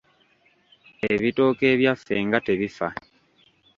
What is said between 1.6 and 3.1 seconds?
ebyaffe nga tebifa.